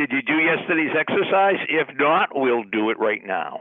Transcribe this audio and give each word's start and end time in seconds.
Did 0.00 0.12
you 0.12 0.22
do 0.22 0.38
yesterday's 0.38 0.96
exercise? 0.98 1.60
If 1.68 1.94
not, 1.98 2.30
we'll 2.32 2.64
do 2.64 2.88
it 2.88 2.98
right 2.98 3.20
now. 3.22 3.60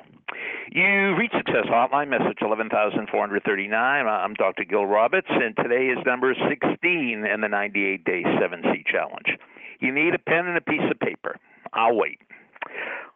You 0.72 1.14
reached 1.18 1.36
Success 1.36 1.66
Hotline, 1.68 2.08
message 2.08 2.38
11439. 2.40 4.08
I'm 4.08 4.34
Dr. 4.36 4.64
Gil 4.64 4.86
Roberts, 4.86 5.28
and 5.30 5.54
today 5.58 5.88
is 5.88 5.98
number 6.06 6.34
16 6.34 7.26
in 7.26 7.42
the 7.42 7.48
98 7.50 8.06
Day 8.06 8.24
7C 8.24 8.86
Challenge. 8.90 9.36
You 9.82 9.94
need 9.94 10.16
a 10.16 10.18
pen 10.18 10.48
and 10.48 10.56
a 10.56 10.62
piece 10.62 10.90
of 10.90 10.98
paper. 11.02 11.36
I'll 11.74 11.98
wait. 11.98 12.20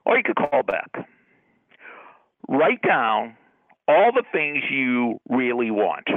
Or 0.05 0.17
you 0.17 0.23
could 0.25 0.35
call 0.35 0.63
back. 0.63 0.91
Write 2.49 2.81
down 2.81 3.37
all 3.87 4.11
the 4.13 4.25
things 4.33 4.65
you 4.69 5.21
really 5.29 5.71
want. 5.71 6.09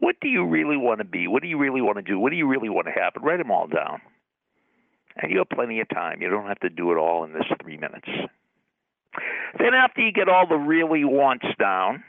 What 0.00 0.16
do 0.20 0.28
you 0.28 0.44
really 0.44 0.76
want 0.76 0.98
to 0.98 1.06
be? 1.06 1.26
What 1.26 1.40
do 1.40 1.48
you 1.48 1.56
really 1.56 1.80
want 1.80 1.96
to 1.96 2.02
do? 2.02 2.20
What 2.20 2.32
do 2.32 2.36
you 2.36 2.46
really 2.46 2.68
want 2.68 2.86
to 2.86 2.92
happen? 2.92 3.22
Write 3.22 3.38
them 3.38 3.50
all 3.50 3.66
down. 3.66 4.02
And 5.18 5.32
you 5.32 5.38
have 5.38 5.48
plenty 5.48 5.80
of 5.80 5.88
time. 5.88 6.22
You 6.22 6.30
don't 6.30 6.46
have 6.46 6.60
to 6.60 6.70
do 6.70 6.92
it 6.92 6.96
all 6.96 7.24
in 7.24 7.32
this 7.32 7.44
three 7.62 7.76
minutes. 7.76 8.08
Then, 9.58 9.74
after 9.74 10.00
you 10.00 10.12
get 10.12 10.28
all 10.28 10.46
the 10.46 10.56
really 10.56 11.04
wants 11.04 11.46
down, 11.58 12.04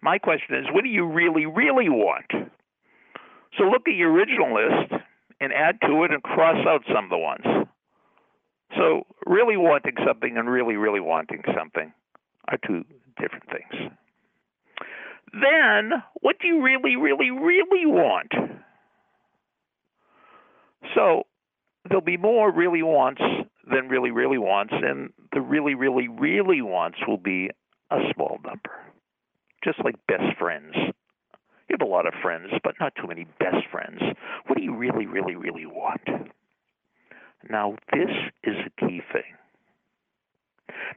my 0.00 0.18
question 0.18 0.54
is 0.54 0.66
what 0.72 0.84
do 0.84 0.90
you 0.90 1.06
really, 1.06 1.46
really 1.46 1.88
want? 1.88 2.30
So 3.58 3.64
look 3.64 3.88
at 3.88 3.94
your 3.94 4.12
original 4.12 4.54
list 4.54 4.92
and 5.40 5.52
add 5.52 5.80
to 5.82 6.04
it 6.04 6.12
and 6.12 6.22
cross 6.22 6.64
out 6.66 6.82
some 6.92 7.04
of 7.04 7.10
the 7.10 7.18
ones. 7.18 7.66
So, 8.76 9.06
really 9.26 9.56
wanting 9.56 9.94
something 10.06 10.36
and 10.36 10.48
really, 10.48 10.76
really 10.76 11.00
wanting 11.00 11.42
something 11.56 11.92
are 12.48 12.58
two 12.66 12.84
different 13.18 13.44
things. 13.50 13.90
Then, 15.32 16.02
what 16.20 16.36
do 16.40 16.48
you 16.48 16.62
really, 16.62 16.96
really, 16.96 17.30
really 17.30 17.86
want? 17.86 18.32
So, 20.94 21.24
there'll 21.88 22.00
be 22.00 22.16
more 22.16 22.52
really 22.52 22.82
wants 22.82 23.22
than 23.70 23.88
really, 23.88 24.10
really 24.10 24.38
wants, 24.38 24.72
and 24.76 25.12
the 25.32 25.40
really, 25.40 25.74
really, 25.74 26.08
really 26.08 26.62
wants 26.62 26.98
will 27.06 27.18
be 27.18 27.50
a 27.90 27.98
small 28.14 28.38
number. 28.44 28.70
Just 29.64 29.78
like 29.84 29.96
best 30.06 30.36
friends. 30.38 30.74
You 30.76 31.76
have 31.78 31.86
a 31.86 31.90
lot 31.90 32.06
of 32.06 32.14
friends, 32.22 32.50
but 32.62 32.74
not 32.78 32.94
too 32.94 33.08
many 33.08 33.26
best 33.40 33.66
friends. 33.72 34.00
What 34.46 34.56
do 34.56 34.62
you 34.62 34.76
really, 34.76 35.06
really, 35.06 35.34
really 35.34 35.66
want? 35.66 36.02
Now, 37.48 37.76
this 37.92 38.10
is 38.44 38.54
a 38.66 38.86
key 38.86 39.02
thing. 39.12 39.34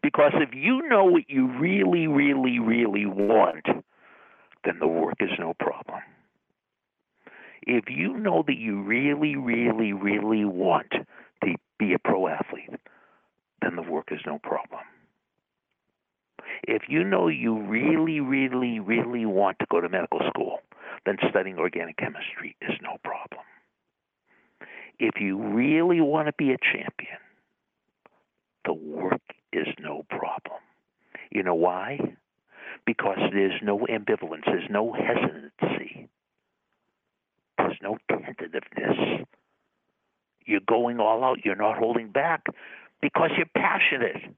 Because 0.03 0.33
if 0.35 0.53
you 0.53 0.87
know 0.87 1.05
what 1.05 1.29
you 1.29 1.47
really, 1.59 2.07
really, 2.07 2.59
really 2.59 3.05
want, 3.05 3.65
then 4.63 4.77
the 4.79 4.87
work 4.87 5.15
is 5.19 5.29
no 5.39 5.53
problem. 5.59 6.01
If 7.71 7.83
you 7.87 8.17
know 8.17 8.43
that 8.47 8.57
you 8.57 8.81
really, 8.81 9.35
really, 9.35 9.93
really 9.93 10.43
want 10.43 10.91
to 10.91 11.55
be 11.77 11.93
a 11.93 11.99
pro 11.99 12.27
athlete, 12.27 12.71
then 13.61 13.75
the 13.75 13.83
work 13.83 14.07
is 14.11 14.21
no 14.25 14.39
problem. 14.39 14.81
If 16.63 16.89
you 16.89 17.03
know 17.03 17.27
you 17.27 17.59
really, 17.61 18.21
really, 18.21 18.79
really 18.79 19.27
want 19.27 19.59
to 19.59 19.67
go 19.69 19.81
to 19.81 19.87
medical 19.87 20.19
school, 20.29 20.61
then 21.05 21.17
studying 21.29 21.59
organic 21.59 21.97
chemistry 21.97 22.55
is 22.59 22.73
no 22.81 22.97
problem. 23.03 23.45
If 24.97 25.21
you 25.21 25.37
really 25.37 26.01
want 26.01 26.25
to 26.25 26.33
be 26.35 26.51
a 26.51 26.57
champion, 26.57 27.19
the 28.65 28.73
work 28.73 29.21
is 29.53 29.67
no 29.79 30.07
problem. 30.09 30.57
You 31.29 31.43
know 31.43 31.53
why? 31.53 31.99
Because 32.87 33.19
there's 33.31 33.61
no 33.61 33.85
ambivalence, 33.85 34.45
there's 34.47 34.69
no 34.71 34.91
no 34.95 35.68
tentativeness. 38.59 39.25
You're 40.45 40.61
going 40.67 40.99
all 40.99 41.23
out, 41.23 41.39
you're 41.45 41.55
not 41.55 41.77
holding 41.77 42.09
back 42.09 42.45
because 43.01 43.29
you're 43.37 43.45
passionate. 43.55 44.33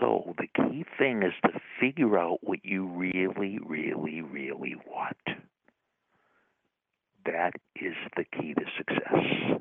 So 0.00 0.34
the 0.38 0.46
key 0.48 0.84
thing 0.98 1.22
is 1.22 1.32
to 1.44 1.60
figure 1.80 2.18
out 2.18 2.38
what 2.42 2.64
you 2.64 2.86
really, 2.86 3.58
really, 3.64 4.20
really 4.20 4.74
want. 4.86 5.16
That 7.24 7.52
is 7.76 7.94
the 8.16 8.24
key 8.24 8.54
to 8.54 8.64
success. 8.76 9.60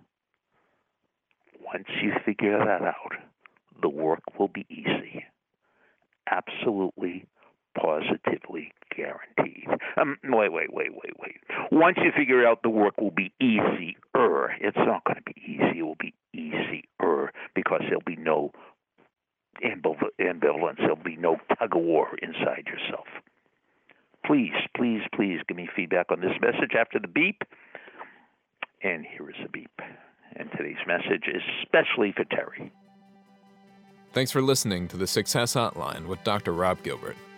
Once 1.61 1.87
you 2.01 2.13
figure 2.25 2.57
that 2.57 2.81
out, 2.81 3.13
the 3.81 3.89
work 3.89 4.21
will 4.37 4.47
be 4.47 4.65
easy. 4.69 5.25
Absolutely, 6.29 7.25
positively 7.79 8.71
guaranteed. 8.95 9.67
Um, 9.99 10.17
wait, 10.23 10.51
wait, 10.51 10.73
wait, 10.73 10.91
wait, 10.91 11.13
wait. 11.19 11.37
Once 11.71 11.97
you 11.97 12.11
figure 12.15 12.47
out 12.47 12.63
the 12.63 12.69
work 12.69 12.99
will 12.99 13.11
be 13.11 13.31
easier, 13.39 14.51
it's 14.59 14.77
not 14.77 15.03
going 15.05 15.17
to 15.17 15.23
be 15.23 15.41
easy. 15.45 15.79
It 15.79 15.83
will 15.83 15.97
be 15.99 16.13
easier 16.33 17.31
because 17.53 17.81
there'll 17.87 18.01
be 18.05 18.15
no 18.15 18.51
ambivalence. 19.63 20.77
There'll 20.77 20.95
be 20.95 21.17
no 21.17 21.37
tug 21.57 21.75
of 21.75 21.81
war 21.81 22.17
inside 22.21 22.65
yourself. 22.67 23.07
Please, 24.25 24.53
please, 24.75 25.01
please 25.13 25.39
give 25.47 25.57
me 25.57 25.69
feedback 25.75 26.07
on 26.11 26.19
this 26.19 26.33
message 26.41 26.71
after 26.77 26.99
the 26.99 27.07
beep. 27.07 27.43
And 28.81 29.05
here 29.05 29.29
is 29.29 29.35
the 29.41 29.49
beep. 29.49 29.79
And 30.35 30.49
today's 30.57 30.83
message 30.87 31.25
is 31.27 31.41
especially 31.63 32.11
for 32.11 32.25
Terry. 32.25 32.71
Thanks 34.13 34.31
for 34.31 34.41
listening 34.41 34.87
to 34.89 34.97
the 34.97 35.07
Success 35.07 35.53
Hotline 35.55 36.07
with 36.07 36.23
Dr. 36.23 36.53
Rob 36.53 36.81
Gilbert 36.83 37.17